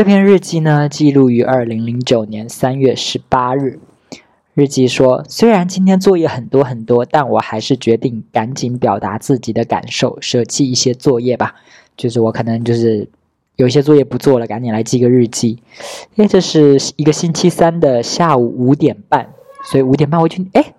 [0.00, 3.80] 这篇日记呢，记录于二零零九年三月十八日。
[4.54, 11.54] 日记说，虽然今天作业很多很多，但我还是决定赶紧表达自己的感受，舍弃一些作业吧。
[11.98, 13.10] 就是我可能就是
[13.56, 15.58] 有些作业不做了，赶紧来记个日记。
[16.14, 19.28] 因为这是一个星期三的下午五点半，
[19.64, 20.72] 所以五点半我就哎，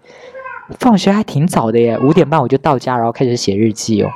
[0.79, 4.09] 放学还挺早的耶，五点半我就到家，然后开始写日记哦。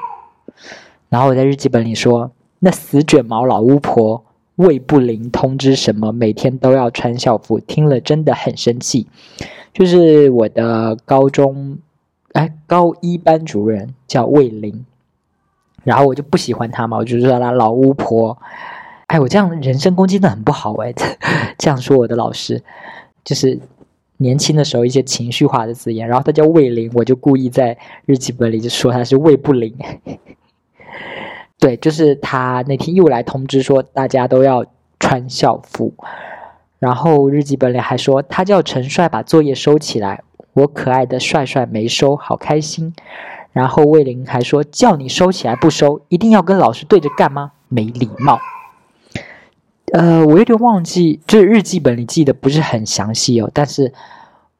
[1.09, 4.25] 然后我在日记本里说，那死卷毛老巫婆。
[4.55, 6.11] 魏不灵通知什么？
[6.11, 9.07] 每天都要穿校服，听了真的很生气。
[9.73, 11.77] 就是我的高中，
[12.32, 14.86] 哎，高一班主任叫魏玲，
[15.83, 18.37] 然后我就不喜欢他嘛，我就说他老巫婆。
[19.07, 20.93] 哎，我这样人身攻击的很不好哎，
[21.60, 22.63] 这样说我的老师，
[23.25, 23.60] 就是
[24.18, 26.07] 年轻的时候一些情绪化的字眼。
[26.07, 29.75] 然后他叫魏玲，我就故意在日记本里就说他是魏不灵。
[31.59, 34.66] 对，就是他那天又来通知说大家都要
[35.00, 35.94] 穿校服，
[36.80, 42.93] 然后日记本里还说他叫陈帅把作业收起来，我可爱的帅帅没收，好开心。
[43.53, 47.53] 然后魏玲还说叫你收起来不收，一定要跟老师对着干吗？
[47.69, 48.37] 没礼貌。
[49.93, 53.93] 呃，我有点忘记，就是日记本里记得不是很详细哦，但是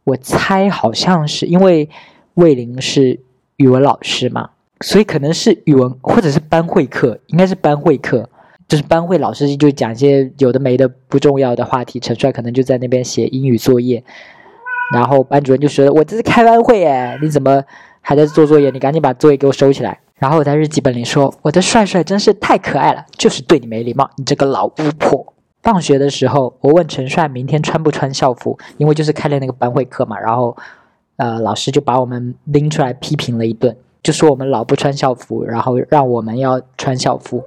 [0.05, 1.89] 我猜好像是因为
[2.36, 3.20] 魏玲是
[3.58, 4.52] 语文老师嘛。
[4.81, 8.30] 所以可能是语文或者是班会课，应该是班会课，
[8.68, 12.00] 就是班会老师就讲一些有的没的不重要的话题。
[12.00, 14.04] 陈帅可能就在那边写英语作业，
[14.94, 17.64] 然后班主任就说：“我这是开班会哎，你怎么
[18.02, 18.70] 还在做作业？
[18.72, 30.56] 你赶紧把作业给我收起来。”然后我在日记本里说：“我的帅帅真是太可爱了，就是对你没礼貌，你这个老巫婆。”放学的时候，我问陈帅明天穿不穿校服，因为就是开了那个班会课嘛，然后
[31.17, 33.76] 呃老师就把我们拎出来批评了一顿。
[34.06, 37.44] 就说我们老不穿校服，然后让我们要穿校服，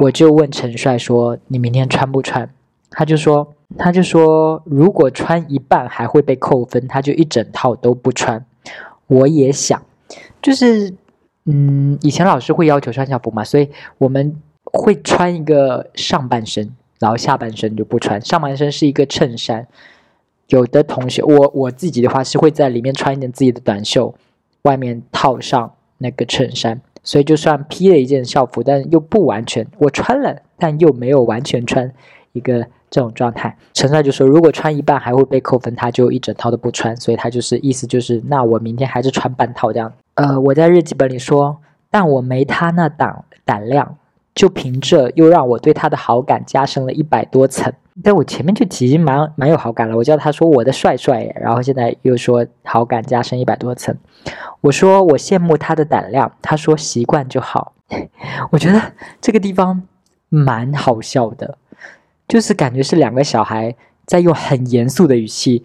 [0.00, 2.52] 我就问陈帅说：“你明天穿不穿？”
[2.90, 8.44] 他就说：“他就说如果穿一半还会被扣分，他就一整套都不穿。”
[9.06, 9.80] 我也想，
[10.42, 10.92] 就是
[11.44, 18.20] 嗯，以前老师会要求穿校服嘛，所以我们会穿一个上半身，然后下半身就不穿。
[18.20, 19.68] 上半身是一个衬衫，
[20.48, 24.12] 有的同学，我我自己的话是会在里面穿一点自己的短袖，
[24.62, 25.72] 外面套上。
[26.02, 29.66] 那个衬衫，所以就算披了一件校服，但又不完全。
[29.78, 31.92] 我穿了，但又没有完全穿
[32.32, 33.56] 一个这种状态。
[33.74, 36.96] 陈帅就说，如果穿一半还会被扣分，他就一整套都不穿。
[36.96, 39.92] 所以他就是意思就是，那我明天还是穿半套这样。
[40.14, 41.58] 呃，我在日记本里说，
[41.90, 43.96] 但我没他那胆胆量，
[44.40, 47.70] 就凭这又让我对他的好感加深了一百多层。
[48.02, 53.94] 但我前面就已经蛮蛮有好感了，我叫他说我的帅帅，然后现在又说好感加深一百多层。
[54.62, 57.74] 我说我羡慕他的胆量，他说习惯就好。
[58.50, 58.80] 我觉得
[59.20, 59.82] 这个地方
[60.30, 61.58] 蛮好笑的，
[62.26, 63.76] 就是感觉是两个小孩
[64.06, 65.62] 在用很严肃的语气、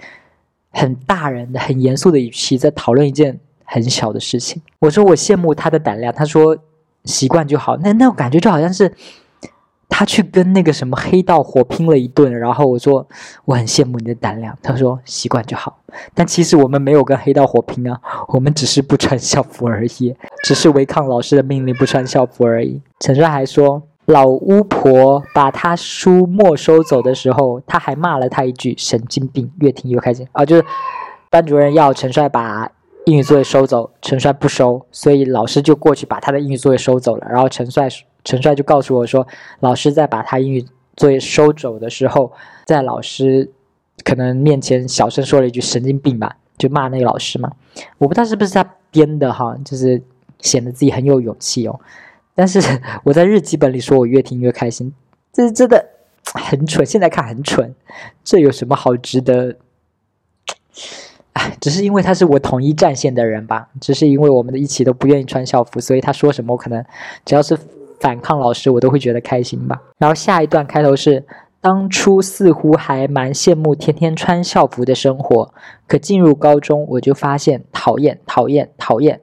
[0.71, 4.61] 很大人的、很严肃的语气在讨论一件很小的事情。
[4.79, 6.57] 我说我羡慕他的胆量，他说
[7.05, 7.77] 习惯就好。
[7.77, 8.91] 那那种感觉就好像是。
[9.87, 13.07] 他去跟那个什么黑道火拼了一顿，然后我说
[13.45, 14.57] 我很羡慕你的胆量。
[14.61, 15.77] 他说习惯就好，
[16.13, 20.13] 但其实我们没有跟黑道火拼啊，我们只是不穿校服而已，
[20.43, 22.81] 只是违抗老师的命令不穿校服而已。
[22.99, 29.49] 陈帅还说，老巫婆把他书没收走的时候，他还骂了他一句神经病。
[29.59, 30.43] 越听越开心啊！
[30.43, 30.65] 就是
[31.29, 32.69] 班主任要陈帅把
[33.05, 37.87] 英语作业收走，陈帅不收，所以老师就过去把他的英语作业收走了，然后陈帅。
[38.23, 39.27] 陈帅就告诉我说，
[39.59, 40.65] 老师在把他英语
[40.97, 42.31] 作业收走的时候，
[42.65, 43.51] 在老师
[44.03, 47.51] 可能面前小声说了一句“神经病”吧，就骂那个老师嘛。
[47.99, 50.01] 我不知道是不是他编的哈，就是
[50.39, 51.79] 显得自己很有勇气哦。
[52.33, 52.59] 但是
[53.03, 54.91] 我在日记本里说，我越听越开心，
[55.31, 55.85] 这是真的
[56.33, 57.75] 很蠢，现在看很蠢。
[58.23, 59.55] 这有什么好值得？
[61.59, 66.83] 只是因为他是我统一战线的人吧，只是因为我们的一起都不愿意穿校服，所以他说什么我可能
[67.25, 67.57] 只要是。
[67.97, 69.81] 反抗老师，我都会觉得开心吧。
[69.97, 71.23] 然后下一段开头是：
[71.61, 75.51] 当初似乎还蛮羡慕天天穿校服的生活，
[75.87, 79.21] 可进入高中我就发现讨厌、讨厌、讨厌。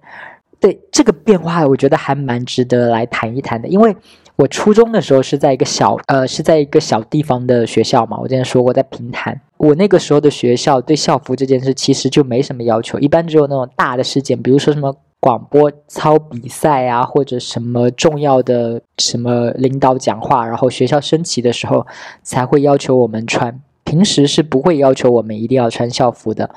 [0.58, 3.68] 对这个变化，我觉得还蛮值得来谈一谈的。
[3.68, 3.94] 因为
[4.36, 9.40] 我初中的时候是在一个小呃是在一个小地方的学校嘛，我之前说过在平潭。
[9.58, 14.96] 我那个时候的学校对校服这件事其实就没什么要求，一般只有那种大的事件，比如说什么。
[15.24, 21.86] 广播操比赛啊，或者什么重要的什么领导讲话，然后学校升旗的时候
[22.24, 26.50] 才会要求我们穿，平时是不会要求我们一定要穿校服的。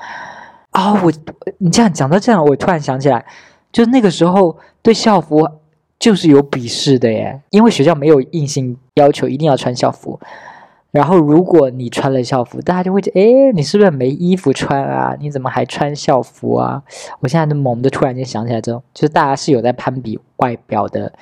[0.70, 1.12] 啊，我
[1.58, 3.24] 你这样讲到这样，我突然想起来，
[3.70, 5.48] 就那个时候对校服
[5.98, 10.18] 就是有鄙视的耶，因为学校没有硬性要求一定要穿校服。
[10.92, 15.14] 然后如果你穿了校服，大家就会觉得，哎，你是不是没衣服穿啊？
[15.20, 16.82] 你怎么还穿校服啊？
[17.20, 21.12] 我现在就猛地突然间想起来，这种就是大家是有在攀比外表的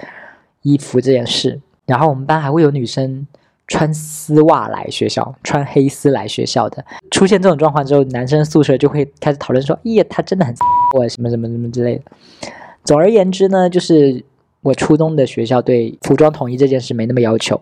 [0.62, 1.60] 衣服这件事。
[1.86, 3.26] 然后我们班还会有女生
[3.66, 6.84] 穿丝袜来学校，穿黑丝来学校的。
[7.10, 10.54] 出现这种状况之后，男生宿舍就会开始讨论说，耶，他真的很
[10.96, 12.02] 我 什么什么什么之类的。
[12.84, 14.24] 总而言之呢，就是
[14.64, 17.60] 我初中的学校对服装统一这件事没那么要求。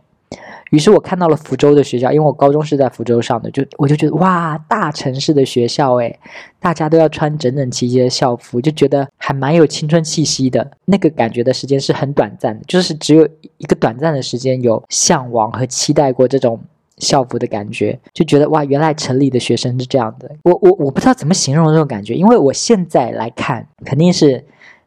[0.70, 6.18] 于是我看到了福州的学校，因为我高中是在福州上的，就我就觉得哇，大城市的学校诶，
[6.58, 10.70] 大家都要穿整整齐齐的校服，就觉得还蛮有青春气息的。
[10.86, 13.28] 那个感觉的时间是很短暂的，就是只有
[13.58, 16.58] 一个短暂的时间有向往和期待过这种
[16.96, 20.30] 校服的感觉，就觉得哇，原来城里的学生是这样的。
[20.44, 24.42] 我我我不知道怎么形容这种感觉，因为我现在来看，肯定是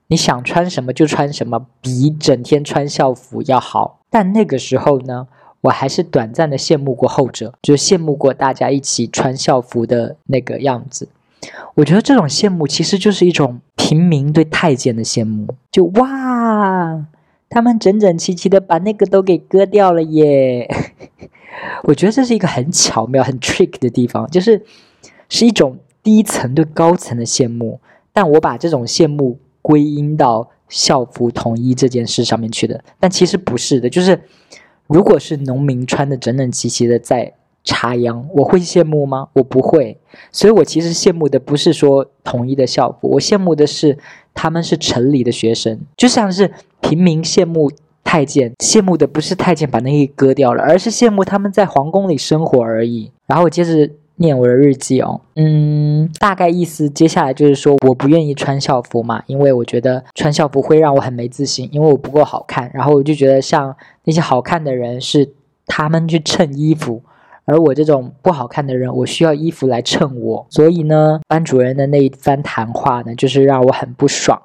[0.08, 4.00] 你想穿什么就穿什么，比整天穿校服要好。
[4.10, 5.28] 但那个时候呢？
[5.62, 11.10] 我还是短暂的羡慕过后者，就羡慕过大家一起穿校服的那个样子。
[11.74, 17.08] 我觉得这种羡慕其实就是一种平民对太监的羡慕，就哇，
[17.50, 20.70] 他们整整齐齐的把那个都给割掉了耶。
[21.86, 24.64] 我觉得这是一个很巧妙、很 trick 的地方，就是
[25.30, 27.80] 是一种低层对高层的羡慕，
[28.14, 34.22] 但我把这种羡慕归因到校服统一这件事上面去的，但其实不是的，就是。
[34.88, 37.34] 如果是农民穿的整整齐齐的在
[37.64, 39.30] 插秧，我会羡慕吗？
[39.34, 39.98] 我不会。
[40.32, 43.98] 所以我其实羡慕的不是说统一的校服，我羡慕的是
[44.36, 47.72] 他们是城里的学生，就像是平民羡慕
[48.04, 53.12] 太监，羡慕的不是太监把那个割掉了，而是羡慕他们在皇宫里生活而已。
[53.26, 53.92] 然后接着。
[54.18, 62.72] 念我的日记哦，嗯，大概意思接下来就是说，我不愿意穿校服嘛，因为我觉得穿校服会让我很没自信，因为我不够好看。
[62.74, 63.76] 然后我就觉得像
[64.06, 65.34] 那些好看的人是
[65.66, 67.02] 他们去衬衣服，
[67.44, 70.48] 而我这种不好看的人，我需要衣服来衬我。
[70.50, 74.42] 所以呢，班主任的那一番谈话呢，就是让我很不爽。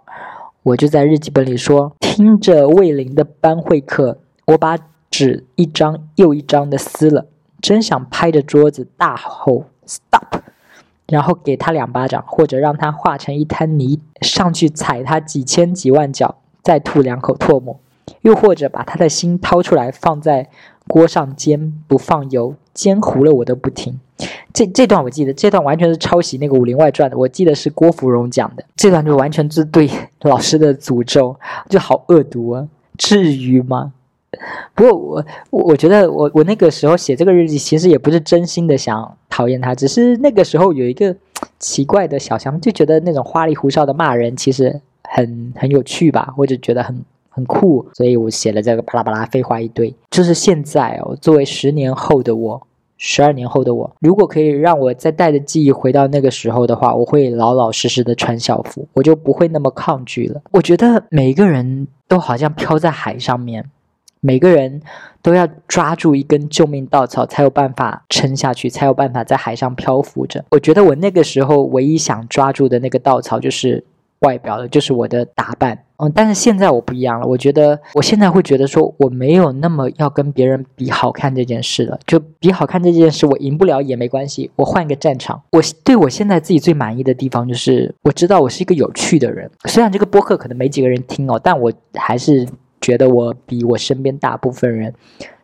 [0.62, 4.76] 我就在日记本里说，听着魏林的班会课，我把
[5.10, 7.26] 纸一张又一张的撕了。
[7.60, 10.40] 真想拍着桌子大吼 “stop”，
[11.06, 17.76] 然后给他两巴掌，或者让他化成一滩泥上去踩他几千几万脚，再吐两口唾沫；
[18.22, 20.48] 又或者把他的心掏出来放在
[20.86, 24.00] 锅上煎，不放油，煎糊了我都不听。
[24.52, 28.64] 这这段我记得，这段完全是抄袭那个《武林外传》的，我记得是郭芙蓉讲的。
[28.76, 29.88] 这段就完全是对
[30.22, 31.36] 老师的诅咒，
[31.68, 32.68] 就好恶毒啊！
[32.98, 33.92] 至于吗？
[34.74, 41.14] 不过我我我觉得我我那个时候写这个日记，其实也不是真心的想讨厌他，只是那个时候有一个
[41.58, 49.94] 奇怪的小想法，就觉得那种花里胡哨的骂人其实很很有趣吧，或者觉得很很酷，所以我写了这个巴拉巴拉废话一堆。
[50.10, 52.66] 就是现在哦，作为十年后的我，
[52.96, 60.40] 十二年后的我，如果可以让我再带着记忆回到那个时候的话，我会老老实实的穿校服，我就不会那么抗拒了。
[60.52, 63.70] 我觉得每一个人都好像飘在海上面。
[64.20, 64.80] 每个人
[65.22, 70.44] 都要抓住一根救命稻草，才有办法撑下去，才有办法在海上漂浮着。
[70.50, 73.82] 我觉得我那个时候唯一想抓住的那个稻草就是
[74.20, 75.84] 外表的，就是我的打扮。
[75.96, 77.26] 嗯，但是现在我不一样了。
[77.26, 81.98] 我觉得我现在会觉得说，我没有那么要跟别人比好看这件事了。
[82.06, 85.42] 就比好看这件事，我赢不了也没关系，我换一个战场。
[85.52, 89.50] 我对我现在自己最满意的地方就是，我知道我是一个有趣的人。
[89.66, 92.46] 虽然这个播客可能没几个人听哦，但我还是。
[92.80, 94.94] 觉得我比我身边大部分人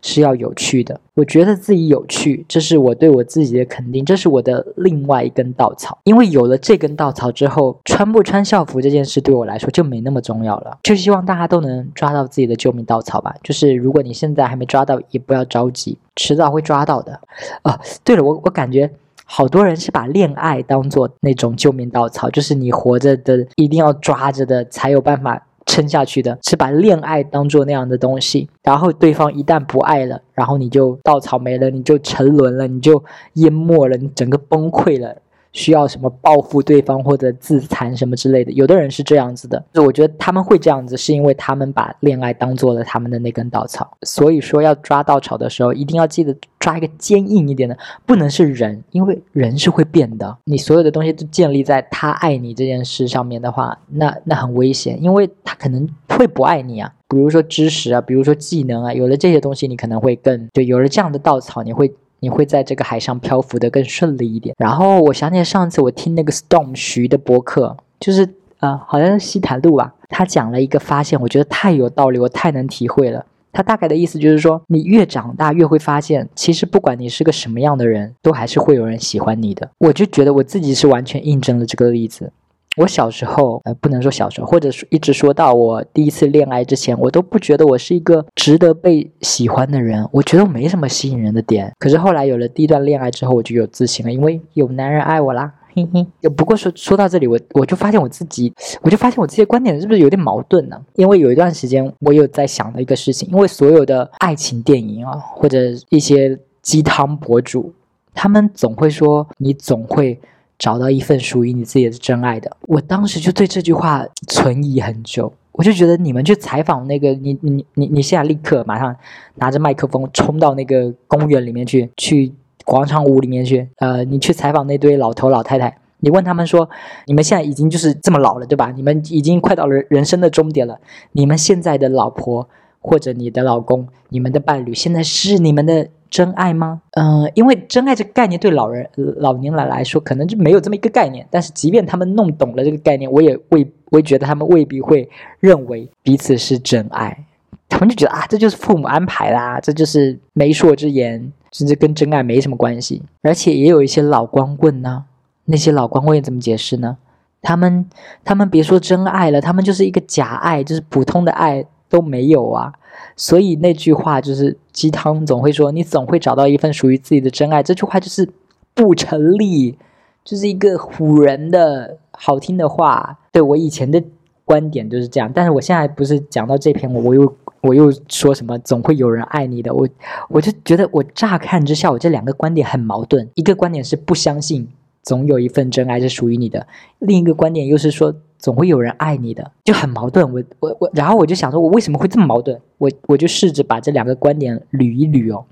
[0.01, 1.01] 是要有趣的。
[1.15, 5.99] 我觉得自己有趣，这是我对我自己的肯定，这是我的另外一根稻草。
[6.05, 10.79] 因为有了这根稻草之后，穿不穿校服这件事对我来说就没那么重要了。
[10.83, 13.35] 就希望大家都能抓到自己的救命稻草吧。
[13.43, 17.21] 就是如果你现在还没抓到，也不要着急，迟早会抓到的。
[17.63, 18.91] 啊，对了，我我感觉
[19.25, 25.47] 好多人是把恋爱当做那种救命稻草，就是你活着的一定要抓着的才有办法。
[25.67, 33.05] 撑下去的是把恋爱当做那样的东西，然后对方一旦不爱了，然后你就稻草没了，你就沉沦了，你就
[33.35, 35.17] 淹没了，你整个崩溃了。
[35.57, 39.65] 需要什么报复对方或者自残什么之类的，有的人是这样子的。
[39.73, 43.97] 就我觉得他们会这样子，是因为他们把恋爱当做了他们的那根稻草。
[44.03, 50.37] 所以说要抓稻草的时候，一定要记得抓一个坚硬一点的，不能是人，因为人是会变的。
[50.45, 56.93] 你所有的东西都建立在他爱你这件事上面的话，那那很危险，因为他可能会不爱你啊。
[57.09, 60.67] 比如说知识啊，比如说技能啊，有了这些东西，你可能会更就。
[60.67, 61.95] 有了这样的稻草，你会。
[62.21, 64.55] 你会在这个海上漂浮的更顺利一点。
[64.59, 68.29] 然后我想起上次我听那个 Storm 徐的博客，就是
[68.61, 73.25] 呃，好像是西坦路吧，他讲了一个发现，我觉得太有道理，我太能体会了。
[73.53, 79.71] 他大概的意思就是说，你越长大越会发现，其实不管你是个什么样的人，都还是会有人喜欢你的。
[79.79, 82.31] 我就觉得我自己是完全印证了这个例子。
[82.77, 90.07] 我小时候，呃，不能说小时候，或者说一直说到我第一次恋爱之前，我都不觉得我是一个值得被喜欢的人。
[90.13, 91.73] 我觉得我没什么吸引人的点。
[91.79, 95.51] 可是后来有了第一段恋爱之后，我就有自信了，因为有男人爱我啦。
[95.75, 96.07] 嘿嘿。
[96.31, 98.53] 不过说说到这里，我我就发现我自己，
[98.83, 100.79] 我就发现我这些观点是不是有点矛盾呢？
[100.97, 107.73] 因为有一段时间，我有在想的一个事情，因为所有的爱情电影啊，或者一些鸡汤博主，
[108.13, 110.21] 他们总会说，你总会。
[110.59, 115.33] 找到一份属于你自己的真爱的，我当时就对这句话存疑很久。
[115.53, 118.95] 我就觉得你们去采访那个你你你你现在立刻马上
[119.37, 122.33] 拿着麦克风冲到那个公园里面去，去
[122.65, 126.69] 广场舞里面去，呃，你去采访那堆老头老太太，你问他们说，
[127.07, 128.71] 你们现在已经就是这么老了，对吧？
[128.77, 130.79] 你们已经快到了人生的终点了，
[131.13, 132.49] 你们现在的老婆
[132.81, 135.89] 或者你的老公，你们的伴侣，现在是你们的。
[136.17, 136.81] 真爱吗？
[136.93, 141.27] 嗯，因为真爱这个概念对老人、老年人来说可能就没有这么一个概念。
[141.31, 145.07] 但是，即便他们弄懂了这个概念，我也未我也觉得他们未必会
[145.41, 147.27] 认为彼此是真爱。
[147.69, 153.03] 他们就觉得啊，这就是父母安排啦，这就是媒妁之言，甚至跟真爱没什么关系。
[153.21, 155.05] 而且也有一些老光棍呢，
[155.45, 156.97] 那些老光棍怎么解释呢？
[157.43, 157.87] 他们
[158.25, 162.73] 他们别说真爱了，他们就是一个假爱，就是普通的爱都没有啊。
[163.15, 167.63] 所以那句话就是鸡汤，总会说你总会找到一份属于自己的真爱。
[167.63, 168.29] 这句话就是
[168.75, 169.77] 不成立，
[170.25, 173.19] 就是一个唬人的好听的话。
[173.33, 174.03] 对我以前的
[174.45, 179.75] 观点就是这样，但是我现在不是讲到这篇，我又我又说什么总会有人爱你的。
[179.75, 179.87] 我
[180.29, 183.29] 我就觉得我乍看之下，我这两个观点很矛盾。
[183.35, 184.69] 一个观点是不相信
[185.03, 186.67] 总有一份真爱是属于你的，
[186.99, 188.15] 另一个观点又是说。
[188.39, 190.33] 总会有人爱你的，就很矛盾。
[190.33, 192.61] 我我我，然后我就想说，我为什么会这么矛盾？
[192.79, 195.45] 我我就试着把这两个观点捋一捋哦。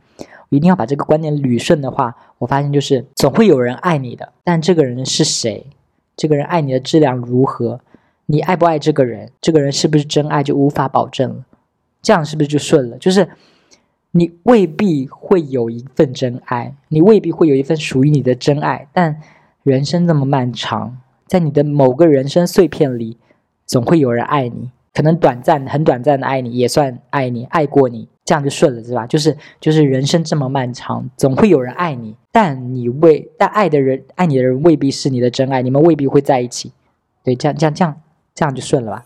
[0.51, 5.67] 我一定要把这个观点捋顺的话，我发现就是总会有人爱你的，但这个人是谁？
[6.17, 7.81] 这个人爱你的质量如何？
[8.27, 9.31] 你爱不爱这个人？
[9.41, 11.45] 这个人是不是真爱就无法保证了。
[12.03, 12.99] 这样是不是就顺了？
[12.99, 13.29] 就是
[14.13, 19.21] 你未必会有一份真爱，你未必会有一份属于你的真爱，但
[19.63, 20.99] 人生这么漫长。
[21.35, 23.19] 在你的某个人生碎片里，
[23.67, 29.05] 总会有人爱你，可能短暂、很短暂的爱你，也算爱你、爱过你，这样就顺了，是吧？
[29.05, 36.71] 就是就是人生这么漫长，总会有人爱你，但你未但爱的人、爱你的人未必是你的真爱，你们未必会在一起。
[37.25, 38.01] 对，这样这样这样
[38.33, 39.05] 这样就顺了吧。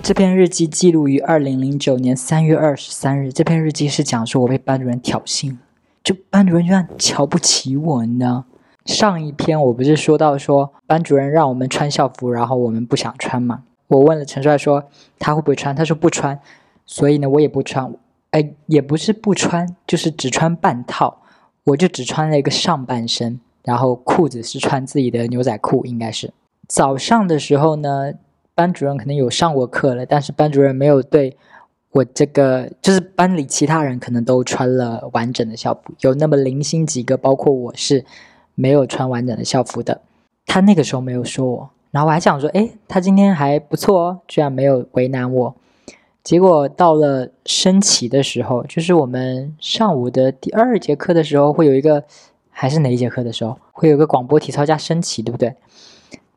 [0.00, 3.30] 这篇日记记录于二零零九年三月二十三日。
[3.30, 5.58] 这篇日记是讲述我被班主任挑衅，
[6.02, 8.46] 就班主任居然瞧不起我，你知道？
[8.88, 13.62] 上一篇我不是说到说班主任让我们穿校服，然后我们不想穿嘛？
[13.88, 14.82] 我问了陈帅说
[15.18, 16.40] 他会不会穿，他说不穿，
[16.86, 17.92] 所以呢我也不穿，
[18.30, 21.20] 哎也不是不穿，就是只穿半套，
[21.64, 26.32] 我就只穿了一个上半身，然后裤子是穿自己的牛仔裤，应该是
[26.66, 28.14] 早上的时候呢，
[28.54, 31.36] 班主任可能有上过课了，但是班主任没有对
[31.90, 38.06] 我这个，就是班里其他人可能都穿了完整的校服，有那么零星几个，包括我是。
[38.58, 40.00] 没有穿完整的校服的，
[40.44, 45.54] 他那个时候没有说我，然后我还想说，哎，他今天还不错哦，居然没有为难我。
[46.24, 52.02] 结果到了升旗的时候，就是我们上午的第二节课的时候，会有一个，
[52.50, 55.54] 还是哪一节课的时候，会有个广播体操加升旗，对不对？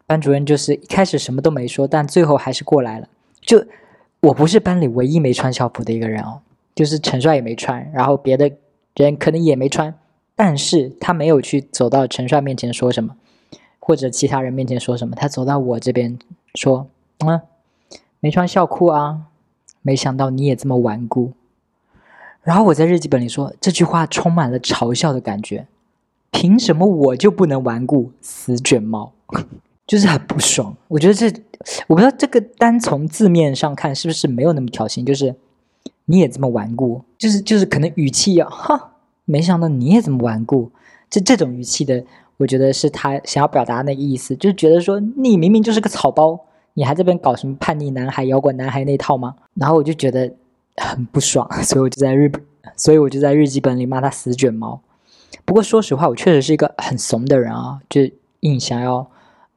[0.06, 3.08] 班主任就是一开始什么都没说，但最后还是过来了。
[3.42, 3.66] 就
[4.20, 6.40] 我不是班里唯一没穿校服的一个人哦，
[6.76, 8.52] 就是陈帅也没穿，然后别的
[8.96, 9.94] 人可能也没穿。
[10.44, 13.16] 但是他没有去走到陈帅面前说什么，
[13.78, 16.18] 或者其他人面前说什么，他走到我这边
[16.56, 16.88] 说
[17.22, 17.44] ：“啊，
[18.20, 19.28] 没穿校裤啊，
[19.84, 21.34] 没想到你也这么顽固。”
[22.42, 25.68] 然后我在日记本里说这句话充满了嘲笑的感觉，
[26.32, 28.12] 凭什么我就不能顽固？
[28.20, 29.14] 死卷毛，
[29.86, 30.76] 就是很不爽。
[30.88, 31.28] 我觉得这，
[31.86, 35.36] 我不知道这个单从字面上看是不是没有那么挑衅，就是
[36.06, 38.88] 你也这么顽固，就是就是可能语气要哈。
[39.32, 40.70] 没想到你也这么顽固，
[41.10, 42.04] 这这种语气的，
[42.36, 46.38] 我觉得是他想要表达那个意思，就是觉得说你明明就是个草包，
[46.74, 49.34] 你还这边搞什么叛逆男孩、摇滚男孩那套吗？
[49.54, 50.30] 然后我就觉得
[50.76, 52.30] 很不爽， 所以我就在日，
[52.76, 54.82] 所以我就在日记本里骂他死卷毛。
[55.46, 58.02] 不过说实话，我确实是一个很怂的人啊，就
[58.42, 59.10] 硬想要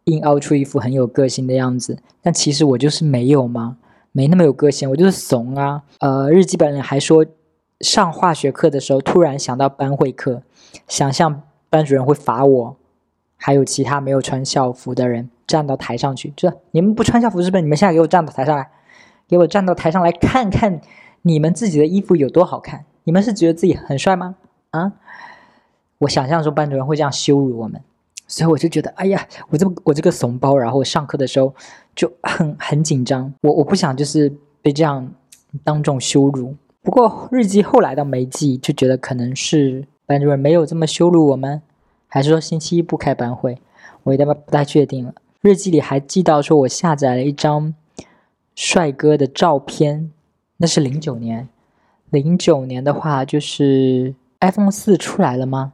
[0.04, 3.76] 硬凹出一副很有个性的样子，但其实我就是没有嘛？
[4.12, 5.82] 没那么有个性，我就是怂啊。
[5.98, 7.26] 呃，日记本里还说。
[7.84, 10.42] 上化学课的时候，突然想到班会课，
[10.88, 12.76] 想象班主任会罚我，
[13.36, 17.60] 还有其他没有穿校服的人站到台上去，就你们不穿校服是不是？
[17.60, 18.70] 你们现在给我站到台上来，
[19.28, 20.80] 给我站到台上来看看
[21.22, 22.86] 你们自己的衣服有多好看。
[23.04, 24.36] 你们是觉得自己很帅吗？
[24.70, 24.94] 啊？
[25.98, 27.80] 我想象说班主任会这样羞辱我们，
[28.26, 31.54] 所以我就觉得，哎呀，我这么我这个怂包，然后我上课的时候
[31.94, 35.12] 就很很紧张，我我不想就是被这样
[35.62, 36.54] 当众羞辱。
[36.84, 41.62] 不过日记后来倒没记，就觉得可能是班主任没有这么羞辱我们，
[42.06, 43.56] 还是说星期一不开班会，
[44.02, 45.14] 我有点不太确定了。
[45.40, 47.74] 日记里还记到说我下载了一张
[48.54, 50.12] 帅哥的照片，
[50.58, 51.48] 那是零九年，
[52.10, 55.72] 零九年的话就是 iPhone 四出来了吗？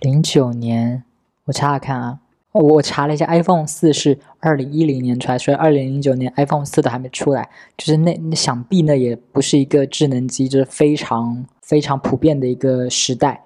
[0.00, 1.04] 零九年，
[1.44, 2.18] 我查查看啊，
[2.58, 13.42] 我查了一下，iPhone 四是二零一零年出来，所以二零零九年 iPhone 四都还没出来，就是那那想必那也不是一个智能机，就是非常非常普遍的一个时代，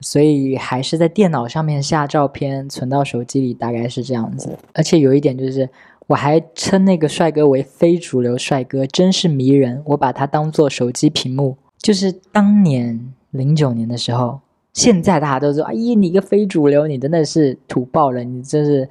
[0.00, 4.58] 所以还是在电脑上面下照片，存到手机里，大概是这样子。
[4.74, 5.68] 而且有一点就是，
[6.06, 14.40] 我还称那个帅哥为非主流帅哥，真是迷人，我把它当做手机屏幕，就是当年零九年的时候。
[14.72, 18.88] 现在大家都说：“哎呀，你个非主流，你真的是土爆了，你真是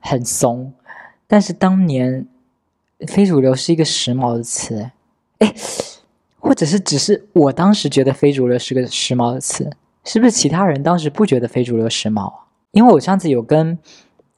[0.00, 0.72] 很怂。”
[1.26, 2.24] 但是当年，
[3.08, 4.90] 非主流是一个时髦的词，
[5.38, 5.52] 哎，
[6.38, 9.68] 或者是只是我当时觉得非主流是个时髦的词，
[10.04, 12.32] 是不是其他人当时不觉得非主流时髦？
[12.70, 13.76] 因为我上次有跟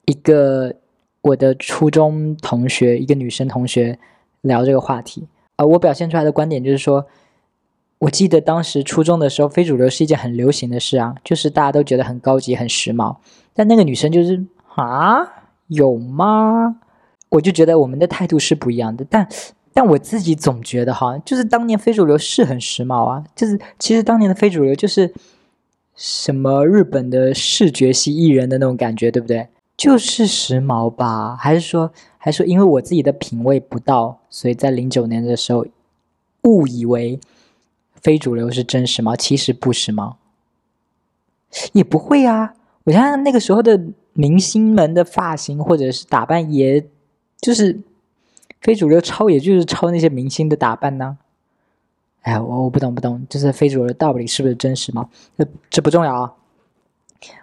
[0.06, 0.74] 一个
[1.20, 3.98] 我的初中同学，一个女生同学
[4.40, 7.06] 聊这个话题，而我表现出来的观点就是说。
[8.00, 13.16] 我记得当时初中的时候，非主流是一件很流行的事啊，就是大家都觉得很高级、很时髦。
[13.52, 14.40] 但那个女生就是
[14.76, 15.18] 啊，
[15.66, 16.76] 有吗？
[17.30, 19.04] 我就觉得我们的态度是不一样的。
[19.10, 19.28] 但
[19.72, 25.12] 但我自己总觉得哈，就是当年非主流是很时髦啊，就是其实当年的非主流就是
[25.96, 29.48] 什么日本的视觉系艺人的那种感觉，对不对？
[29.76, 31.34] 就是时髦吧？
[31.34, 35.66] 还是说，还是说，因为我自己的品味不到，所以在零九年的时候
[36.44, 37.18] 误以为。
[38.02, 39.16] 非主流是真实吗？
[39.16, 40.16] 其实不是吗？
[41.72, 42.54] 也不会啊！
[42.84, 43.80] 我想想那个时候的
[44.12, 46.86] 明星们的发型或者是打扮，也
[47.40, 47.80] 就是
[48.60, 51.18] 非主流抄，也就是抄那些明星的打扮呢。
[52.22, 55.08] 哎，我我不懂不懂，就是非主流到底是不是真实吗？
[55.38, 56.34] 这这不重要啊！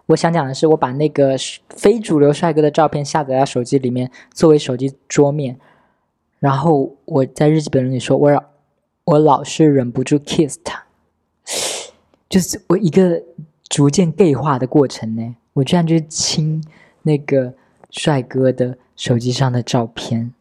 [0.06, 1.36] 我想讲的是，我把那个
[1.70, 5.60] 非主流帅哥的照片下载到手机里面，作为手机桌面，
[6.40, 8.44] 然后我在日记本里说，我要。
[9.06, 10.84] 我老是忍不住 kiss 他，
[12.28, 13.22] 就是我一个
[13.70, 15.36] 逐渐 gay 化的过程呢。
[15.54, 16.64] 我居然就亲
[17.04, 17.54] 那个
[17.92, 20.34] 帅哥的手机上的照片，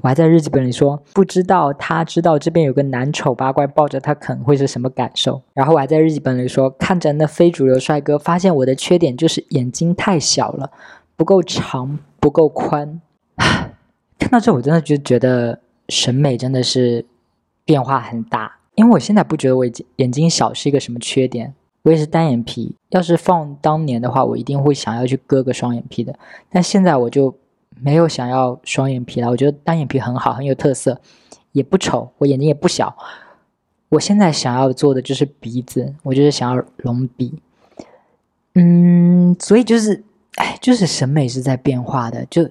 [0.00, 5.42] 我还在日记本里说，不知道他知道这边有个男丑八怪抱着他啃会是什么感受。
[5.52, 10.70] 然后我还在日记本里说，看着那非主流帅哥，发现我的缺点就是眼睛太小了，
[11.16, 13.00] 不够长，不够宽。
[13.36, 17.04] 看到这，我真的就觉得审美真的是。
[17.72, 19.64] 变化很大，因为我现在不觉得我
[19.96, 22.76] 眼睛小是一个什么缺点，我也是单眼皮。
[22.90, 26.14] 要是放当年的话，我一定会想要去割个双眼皮的。
[26.50, 27.34] 但现在我就
[27.80, 31.00] 没有想要双眼皮了，我觉得单眼皮很好，很有特色，
[31.52, 32.94] 也不丑，我眼睛也不小。
[33.88, 37.32] 我现在想要做的就是鼻子，我就是想要隆鼻。
[38.54, 40.04] 嗯，所以就是，
[40.34, 42.26] 哎，就是审美是在变化的。
[42.26, 42.46] 就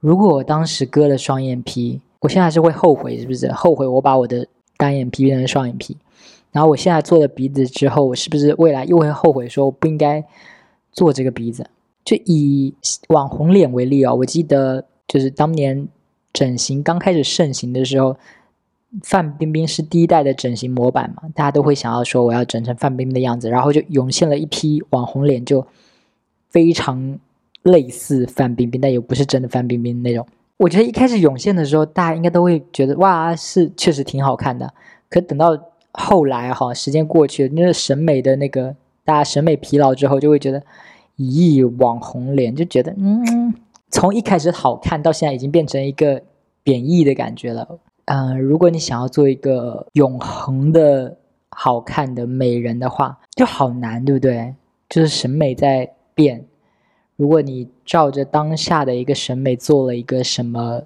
[0.00, 2.00] 如果我当时割了双眼皮。
[2.20, 5.96] 我现在是会后悔，是不是后悔我把我的单眼皮变成双眼皮？
[6.52, 10.24] 然后我现在做了鼻子之后，我是不是未来又会后悔，说我不应该
[10.92, 11.68] 做这个鼻子？
[12.04, 12.74] 就以
[13.08, 15.88] 网红脸为例哦，我记得就是当年
[16.32, 18.16] 整形刚开始盛行的时候，
[19.02, 25.66] 范冰冰是第一代的整形模板嘛，大家都会想要说我要整成范冰冰的样子，然后就涌现了一批网红脸，就
[26.48, 27.18] 非常
[27.62, 30.26] 类似范冰冰，但又不是真的范冰冰那种。
[30.58, 34.72] 我觉得一开始涌现的时候，大家应该都会觉得哇，是确实挺好看的。
[35.10, 35.50] 可等到
[35.92, 40.62] 后来哈，时间过去，那个审美的那个大家审美疲劳之后，就会觉得，
[41.18, 43.54] 咦，网红脸就觉得，嗯，
[43.90, 46.22] 从一开始好看到现在已经变成一个
[46.62, 47.78] 贬义的感觉了。
[48.06, 51.18] 嗯，如果你想要做一个永恒的
[51.50, 54.54] 好看的美人的话，就好难，对不对？
[54.88, 56.46] 就是审美在变。
[57.16, 60.82] 如果你照着当下的一个审美做了一个什么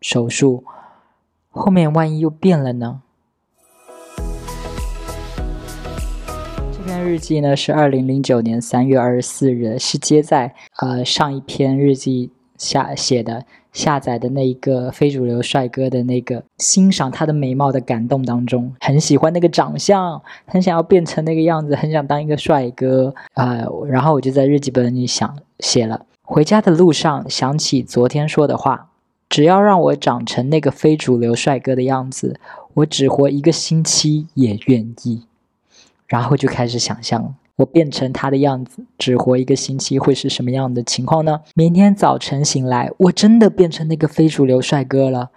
[0.00, 0.62] 手术，
[1.50, 3.02] 后面万一又变了呢？
[6.70, 13.44] 这篇日记呢是二零零九年三月二十四日，是接在呃上一篇日记下写的。
[13.72, 23.64] 下载的那一个非主流帅哥的那个欣赏他的美貌的感动当中，很喜欢那个长相，很想要变成那个样子，很想当一个帅哥啊！
[23.86, 28.90] 然后我就在日记本里想写了：回家的路上想起昨天说的话，
[29.28, 32.38] 只要让我长成那个非主流帅哥的样子，
[32.74, 35.22] 我只活一个星期也愿意。
[36.06, 41.40] 然后就开始想象了，我变成他的样子，只活一个星期会是什么样的情况呢？
[41.54, 45.30] 明天早晨醒来，我真的变成那个非主流帅哥了，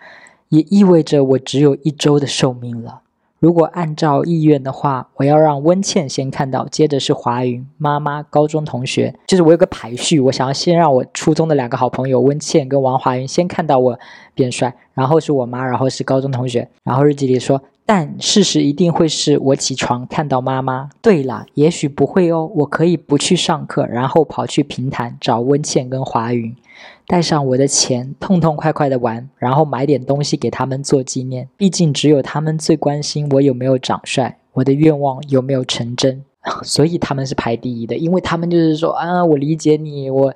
[0.50, 3.02] 也意味着我只有一周的寿命了。
[3.38, 14.00] 如果按照意愿的话，我要让温倩先看到，接着是华云妈妈、高中同学，就是我有个排序，我想要先让我初中的两个好朋友温倩跟王华云先看到我
[14.34, 17.62] 变帅，然后是我妈，然后是高中同学，然后日记里说。
[17.86, 20.90] 但事实一定会是我起床看到妈妈。
[21.02, 26.56] 对了，也许不会哦，我可以不去上课，然后跑去平潭找温倩跟华云，
[27.06, 31.48] 带上我的钱，痛痛快快的玩，然后买点东西给他们做纪念。
[31.56, 36.24] 毕竟只有他们最关心我有没有长帅，我的愿望有没有成真，
[36.64, 40.34] 所以他们是排第一的，因为他们就是说啊，我理解你，我。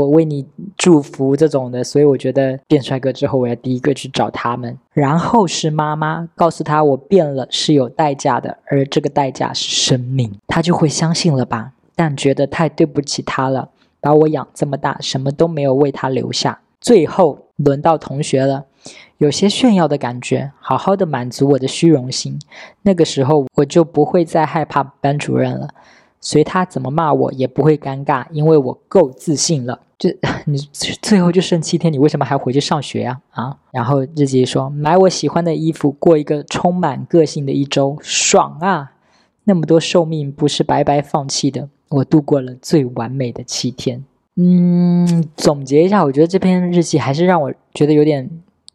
[0.00, 0.46] 我为你
[0.78, 4.78] 祝福这种的，所以我觉得变帅哥之后，我要第一个去找他们。
[4.94, 11.72] 然后是妈妈告诉他我变了是有代价的，而这个代价是生命，他就会相信了吧？
[11.94, 13.68] 但觉得太对不起他了，
[14.00, 16.60] 把我养这么大，什么都没有为他留下。
[16.80, 18.64] 最后轮到同学了，
[19.18, 22.38] 有些炫耀的感觉，好好的满足我的虚荣心。
[22.82, 25.68] 那个时候我就不会再害怕班主任了。
[26.20, 29.80] 随他怎么骂我也不会尴尬，因为我够自信了。
[29.98, 30.08] 就
[30.46, 30.56] 你
[31.02, 33.20] 最后就剩七天，你为什么还回去上学呀？
[33.30, 33.56] 啊！
[33.70, 38.92] 然后日记说买我喜欢的衣服，过一个充满个性的一周，爽啊！
[39.44, 44.04] 那么多寿命不是白白放弃的，我度过了最完美的七天。
[44.36, 48.30] 嗯，总结一下，我觉得这篇日记还是让我觉得有点。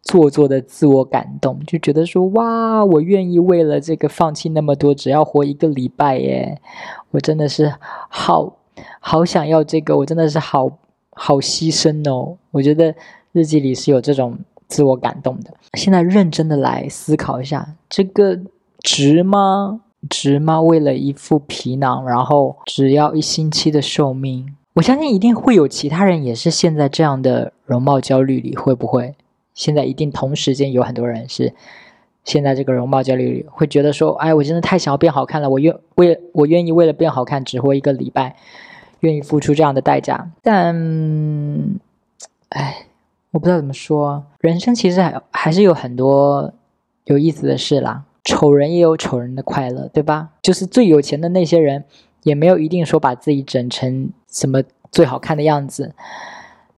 [0.05, 6.61] 做作的自我感动，就觉得说哇，我愿意为了这个放弃那么多，只要活一个礼拜耶！
[7.09, 7.73] 我真的是
[8.07, 8.55] 好
[8.99, 10.69] 好想要这个，我真的是好
[11.09, 12.37] 好牺牲哦。
[12.51, 12.93] 我觉得
[13.31, 14.37] 日记里是有这种
[14.67, 15.51] 自我感动的。
[15.73, 18.39] 现在认真的来思考一下，这个
[18.83, 19.81] 值吗？
[20.07, 20.61] 值吗？
[20.61, 29.15] 为了一副皮囊，然后只要一星期的寿命，我相信一定会有其他人也是陷在这样的容貌焦虑里，会不会？
[29.55, 31.53] 现在一定同时间有很多人是
[32.25, 38.35] 现在这个容貌焦虑，会觉得说：“哎，我真的太想要变好看了，我愿为我愿意为了变好看只活一个礼拜，
[38.99, 40.75] 愿意付出这样的代价。”但，
[42.49, 42.87] 哎，
[43.31, 46.51] 我不知道怎么说，人生其实还还是有很多
[47.05, 48.03] 有意思的事啦。
[48.23, 50.31] 丑人也有丑人的快乐，对吧？
[50.41, 51.85] 就是最有钱的那些人，
[52.23, 55.93] 也没有一定说把自己整成什么最好看的样子，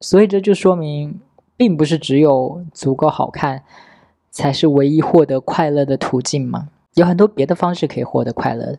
[0.02, 1.22] 所以这就说明。
[1.58, 3.64] 并不是只有足够好看，
[4.32, 6.70] 才是唯一获得快乐的途径嘛？
[6.94, 8.78] 有很多别的方式可以获得快乐，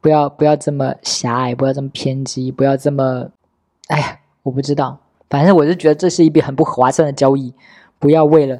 [0.00, 3.30] 不要不要这么狭隘，不要这么偏激，不要这么……
[3.88, 7.52] 哎呀，我不知道，反正我是觉得这是一笔很不划算的交易。
[7.98, 8.58] 不要为了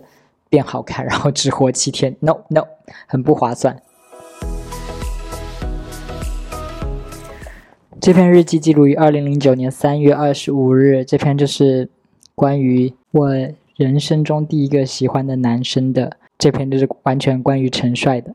[0.49, 2.62] 变好看，然后只活七天，no no，
[3.07, 3.83] 很不划算。
[8.01, 11.90] 这篇日记记录于二零零九年三月二十五日，这篇就是
[12.35, 12.92] 关于。
[13.12, 13.31] 我
[13.77, 18.35] 人生中第一个喜欢的男生的这篇就是完全关于陈帅的。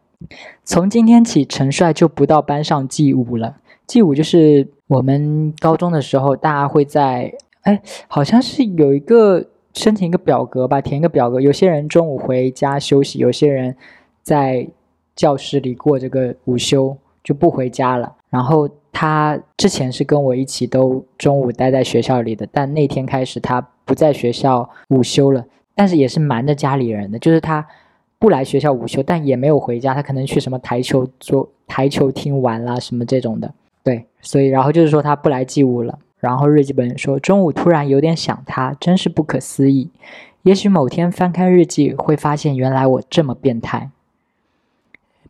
[0.64, 3.58] 从今天起，陈帅就不到班上记舞了。
[3.86, 7.34] 记舞就是我们高中的时候，大家会在
[7.64, 11.42] 哎，好像是有一个申请一个表格吧，填一个表格。
[11.42, 13.76] 有些人中午回家休息，有些人
[14.24, 14.66] 在
[15.14, 18.16] 教室里过这个午休就不回家了。
[18.30, 23.68] 然后他之前是跟我一起都中午待在学校里的，但那天开始他。
[23.90, 27.66] 不在学校午休了，但是也是瞒着家里人的，就是他
[28.20, 33.52] 不来学校午休，但也没有回家，他可能去什么台球桌、台球厅玩啦，什么这种的。
[33.84, 35.98] 对，所以然后就是说他不来记舞了。
[36.20, 39.90] 然后日记本说中午突然有点想他，真是不可思议。
[40.44, 43.90] 也许某天翻开日记会发现，原来我这么变态。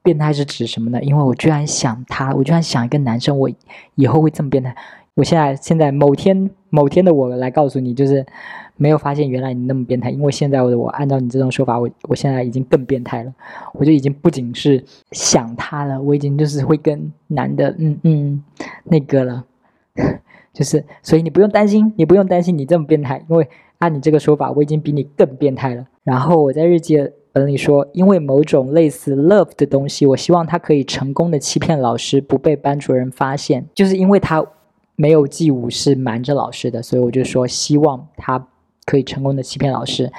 [0.09, 0.99] 变态是指什么呢？
[1.03, 3.47] 因为我居然想他，我居然想一个男生，我
[3.93, 4.75] 以后会这么变态。
[5.13, 8.25] 我现在现在某天某天的我来告诉你，就是
[8.75, 13.31] 没有发现原来你那么变态，因为现在我我按照你这种说法，我我现在已经更变态了，
[13.73, 18.43] 我就已经不仅是想他了，我已经就是会跟男的嗯嗯
[18.85, 19.45] 那个了，
[20.51, 25.85] 就是所以你不用担心，你不用担心你这么变态，因为按你这个说法，我已经比你更变态了。
[26.03, 26.97] 然后我在日记
[27.31, 34.45] 本里说，因为某种类似 love 的东西，我希望他可以成功的欺骗老师，不被班主任发现，就是因为他。
[35.01, 38.47] 没有记舞是瞒着老师的，所以我就说希望他
[38.83, 40.11] 可以成功的欺骗老师，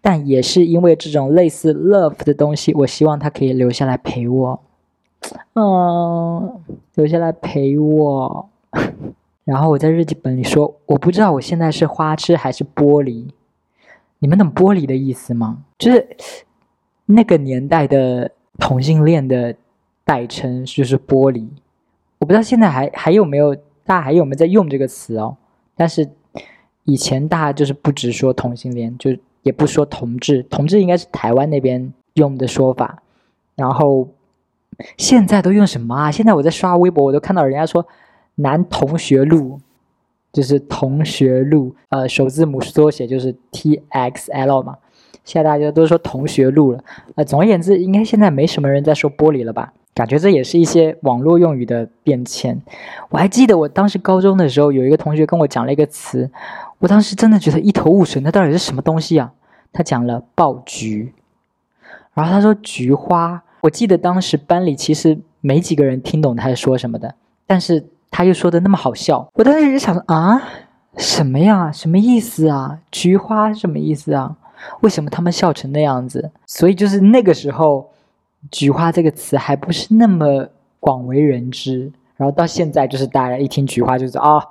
[0.00, 4.60] 但也是因为这种类似 love 的东西，我希望他可以留下来陪我，
[5.54, 6.52] 嗯，
[6.96, 8.48] 留下来陪我。
[9.46, 13.28] 然后我在日记本里说，我不知道我现在是花痴还是玻璃，
[14.20, 15.64] 你们懂玻璃的意思吗？
[15.78, 16.08] 就是
[17.06, 19.54] 那个年代的同性恋的
[20.04, 21.48] 代称就是玻璃。
[22.18, 23.54] 我不知道现在还还有没有
[23.84, 25.36] 大家还有没有在用这个词哦？
[25.76, 26.08] 但是
[26.84, 33.02] 以前大家就是不只说同性恋，就也不说同志，同志应该是台湾那边用的说法。
[33.54, 34.08] 然后
[34.96, 36.10] 现在都用什么啊？
[36.10, 37.86] 现在我在刷微博，我都看到人家说
[38.34, 39.60] 男同学录。
[40.32, 44.76] 就是同学录，呃，首字母缩写就是 T X L 嘛。
[45.24, 46.82] 现在大家都说同学录了，
[47.16, 49.72] 呃，总而言之，应该现在没什么人在说玻璃了吧？
[49.94, 52.62] 感觉这也是一些网络用语的变迁。
[53.10, 56.30] 我还记得我当时高中的时候，有一个同学跟我讲了一个词，
[56.78, 59.32] 我当时真的觉得一头雾水，那到底是什么东西啊？
[59.72, 61.12] 他讲了爆菊，
[62.14, 63.42] 然后他说菊花。
[63.62, 67.14] 我记得当时班里其实没几个人听懂他在说什么的，
[67.46, 67.86] 但是。
[68.10, 70.42] 他又说的那么好笑，我当时就想啊，
[70.96, 71.70] 什么呀？
[71.70, 72.80] 什么意思啊？
[72.90, 74.36] 菊花什么意思啊？
[74.80, 76.30] 为什么他们笑成那样子？
[76.46, 77.90] 所以就是那个时候，
[78.50, 80.48] 菊花这个词还不是那么
[80.80, 81.92] 广为人知。
[82.16, 84.42] 然后到现在，就是大家一听菊花，就是啊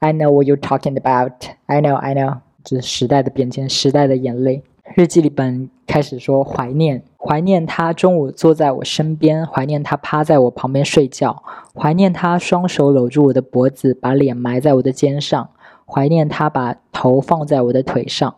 [0.00, 1.32] ，I know what you're talking about.
[1.66, 2.38] I know, I know.
[2.64, 4.64] 这是时代的变迁，时代的眼泪。
[4.96, 11.42] 日记里本开始说怀念，怀念他中午坐在我身边，怀念他趴在我旁边睡觉，
[11.74, 15.48] 怀念他双手搂住我的脖子，把脸埋在我的肩上，
[15.86, 18.36] 怀念他把头放在我的腿上，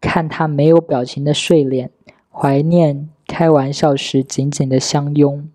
[0.00, 1.90] 看他没有表情的睡脸，
[2.30, 5.48] 怀念开玩笑时紧紧的相拥。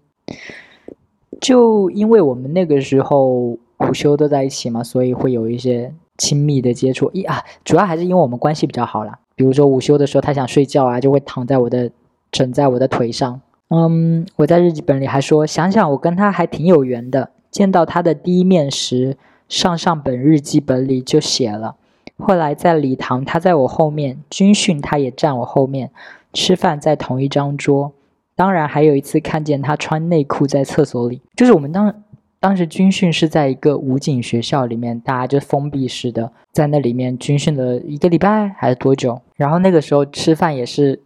[1.40, 7.10] 就因为我们那个时候午休都在一起嘛，所以会有一些亲密的接触。
[7.14, 9.20] 一啊，主要还是因为我们关系比较好啦。
[9.36, 11.92] 比如说午休的时候，他想睡觉啊，就会躺在我的
[12.32, 13.42] 枕在我的腿上。
[13.70, 17.32] 嗯，我在日记本里还说，想想我跟他还挺有缘的。
[17.52, 19.18] 见到他的第一面时，
[19.50, 21.76] 上上本日记本里就写了。
[22.18, 25.92] 后来在礼堂，他在我后面；军训，他也站我后面。
[26.34, 27.94] 吃饭在同一张桌。
[28.36, 31.94] 当然，还有一次看见他穿内裤在厕所里，就是我们当。
[32.40, 39.20] 当时军训是在一个武警学校里面，大家就封闭式的在那里面军训了一个礼拜还是多久？
[39.36, 41.02] 然后那个时候吃饭也是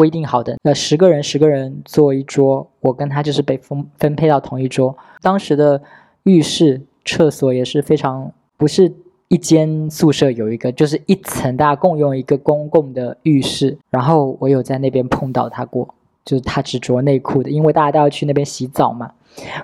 [0.00, 4.96] 规定好的，那，十个人十个人坐一桌，我跟他就是被分分配到同一桌。
[5.20, 5.82] 当时的
[6.22, 8.90] 浴室、厕所也是非常不是
[9.28, 13.76] 一间宿舍有一个，就是一层大家共用一个公共的浴室。
[13.90, 19.12] 然后我有在那边碰到他过，就是他只着内裤的，因为大家都要去那边洗澡嘛。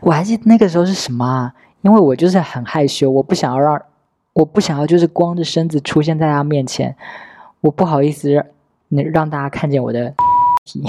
[0.03, 1.55] 我还记得那个时候是什么啊？
[1.81, 3.81] 因为我就是很害羞，我不想要让，
[4.35, 6.94] 我不想要就是光着身子出现在他面前，
[7.62, 8.44] 我不好意思让
[9.12, 10.14] 让大家看见我的
[10.67, 10.85] 体，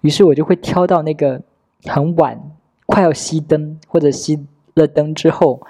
[0.00, 1.40] 于是我就会挑到那个
[1.84, 2.40] 很晚，
[2.86, 4.36] 快要熄灯或者熄
[4.74, 5.60] 了灯之后，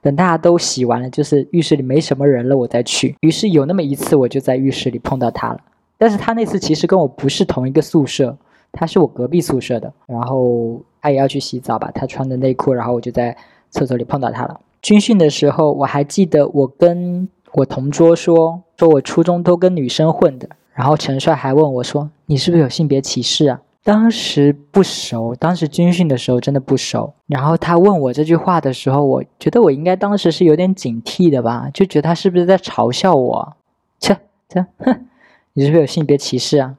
[0.00, 3.14] 等大家都洗完了，就是浴室里没什么人了，我再去。
[3.20, 5.60] 于是有那么一次，我就在浴室里碰到他了，
[5.98, 8.38] 但是他那次其实跟我不是同一个宿舍，
[8.72, 10.80] 他是我隔壁宿舍的，然后。
[11.04, 11.90] 他也要去洗澡吧？
[11.94, 13.36] 他穿的内裤，然后我就在
[13.68, 14.58] 厕所里碰到他了。
[14.80, 20.48] 军训的时候，我还记得我跟我同桌说，说我初中都跟女生混的。
[20.74, 27.12] 然后陈帅还问我说：“你是不是有性别歧视啊？”当时不熟，当时军训的时候真的不熟。
[27.26, 33.56] 然后他问我这句话的时候，我觉得我应该当时是有点警惕的吧，就觉得他是不是在嘲笑我？
[34.00, 34.16] 切，
[34.48, 35.06] 切哼，
[35.52, 36.74] 你是不是有性别歧视啊？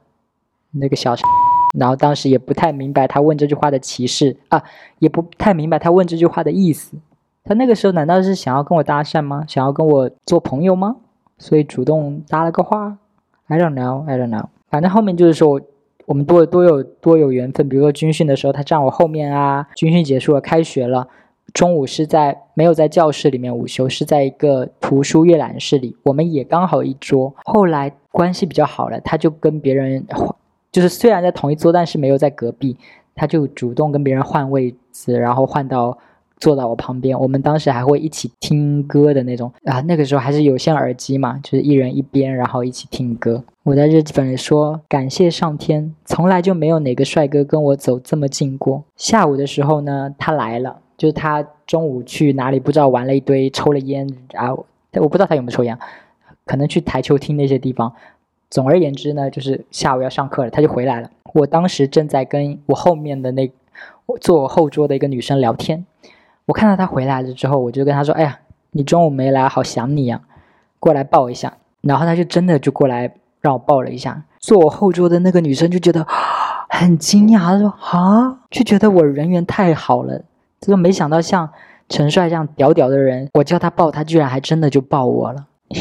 [0.71, 1.15] 那个小。
[1.77, 4.63] 然后当时也不太明白他问这句话的歧视啊，
[4.97, 6.97] 也不太明白他问这句话的意思。
[7.43, 9.45] 他那个时候难道是想要跟我搭讪吗？
[9.47, 10.95] 想要跟我做朋友吗？
[11.37, 12.97] 所以主动搭了个话。
[13.47, 14.45] I don't know, I don't know。
[14.69, 15.61] 反正后面就是说，
[16.05, 17.69] 我们多多有多有缘分。
[17.69, 19.67] 比如说军训的时候，他站我后面啊。
[19.75, 21.07] 军训结束了，开学了，
[21.53, 25.95] 中午是在没有在教室里面午休，是在一个图书阅览室里。
[26.03, 27.33] 我们也刚好一桌。
[27.43, 30.35] 后来关系比较好了，他就跟别人换。
[30.71, 32.77] 就是虽然在同一桌，但是没有在隔壁，
[33.13, 35.97] 他就主动跟别人换位子，然后换到
[36.37, 37.19] 坐到我旁边。
[37.19, 43.43] 我们当时还会一起听歌的那种啊，那个时候还是有线耳机嘛，就是一人一边，然后一起听歌。
[43.63, 48.83] 我在日记本里说，感谢上天，从来就没有哪个帅哥跟我走这么近过。
[48.95, 55.77] 下午的时候呢，他来了，就是他中午去哪里不知道玩了一堆，抽了烟啊，我不知道他有没有抽烟，
[56.45, 57.91] 可能去台球厅那些地方。
[58.51, 61.09] 总而言之呢，就是下午要上课了，他就回来了。
[61.33, 63.51] 我当时正在跟我后面的那
[64.21, 65.85] 坐我后桌的一个女生聊天，
[66.45, 68.39] 我看到他回来了之后，我就跟他说：“哎呀，
[68.71, 70.21] 你中午没来，好想你呀，
[70.79, 74.23] 过来抱一下。”然后他就真的就过来让我抱了一下。
[74.39, 76.05] 坐我后桌的那个女生就觉得
[76.69, 80.19] 很惊讶，她说：“啊，就觉得我人缘太好了，
[80.59, 81.49] 她说没想到像
[81.89, 85.47] 陈帅这样屌屌的人，我叫他抱他，居然还真的就抱我了。”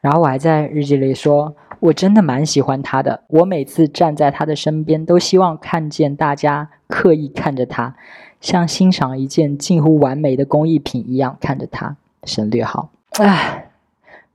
[0.00, 1.54] 然后我还在日记里说。
[1.84, 3.24] 我真的蛮喜欢他的。
[3.28, 7.94] 我每次站在他的身边，都希望看见大家刻意看着他，
[8.40, 11.96] 像欣赏一件近乎完美的工艺品一样看着他。
[12.22, 13.70] 省略号，唉，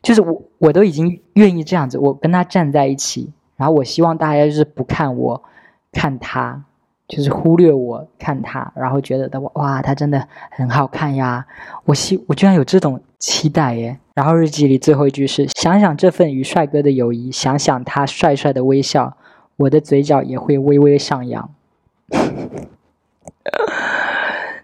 [0.04, 5.44] 就是我，我都已经愿意这样子，我跟他站在一起，然后我希望大家就是不看我，
[5.92, 6.66] 看他。
[7.08, 11.44] 就是忽略我看他，然后觉得他哇，他真的很好看呀！
[11.86, 14.00] 我希我居然有这种期待耶。
[14.16, 19.16] 然后日记里最后一句是：想想这份与帅哥的友谊，想想他帅帅的微笑，
[19.58, 21.54] 我的嘴角也会微微上扬。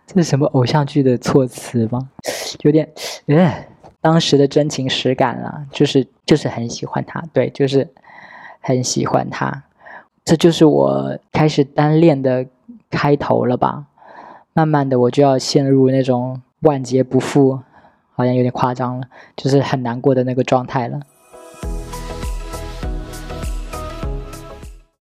[0.07, 2.09] 这是什么偶像剧的措辞吗？
[2.61, 2.89] 有点，
[3.27, 3.67] 哎，
[4.01, 7.87] 当时的真情实感啊，就是就是很喜欢他，对，就是
[8.61, 9.63] 很喜欢他。
[10.23, 12.45] 这就是我开始单恋的
[12.89, 13.85] 开头了吧？
[14.53, 17.59] 慢慢的，我就要陷入那种万劫不复，
[18.15, 21.01] 好像有点夸张了，就是很难过的那个状态了。